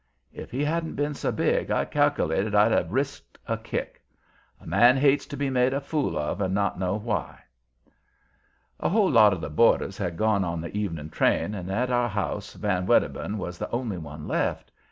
[0.33, 4.01] If he hadn't been so big I cal'lated I'd have risked a kick.
[4.59, 7.41] A man hates to be made a fool of and not know why.
[8.79, 12.09] A whole lot of the boarders had gone on the evening train, and at our
[12.09, 14.71] house Van Wedderburn was the only one left.